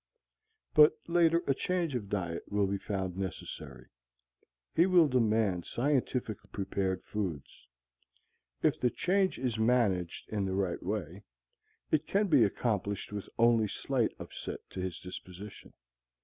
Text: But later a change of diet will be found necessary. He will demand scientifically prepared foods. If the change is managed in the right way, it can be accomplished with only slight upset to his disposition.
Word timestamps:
But 0.73 0.93
later 1.07 1.43
a 1.45 1.53
change 1.53 1.93
of 1.93 2.09
diet 2.09 2.51
will 2.51 2.65
be 2.65 2.79
found 2.79 3.15
necessary. 3.15 3.85
He 4.73 4.87
will 4.87 5.07
demand 5.07 5.65
scientifically 5.67 6.49
prepared 6.51 7.03
foods. 7.03 7.67
If 8.63 8.79
the 8.79 8.89
change 8.89 9.37
is 9.37 9.59
managed 9.59 10.27
in 10.29 10.45
the 10.45 10.55
right 10.55 10.81
way, 10.81 11.21
it 11.91 12.07
can 12.07 12.25
be 12.29 12.43
accomplished 12.43 13.11
with 13.13 13.29
only 13.37 13.67
slight 13.67 14.11
upset 14.17 14.67
to 14.71 14.79
his 14.79 14.97
disposition. 14.97 15.71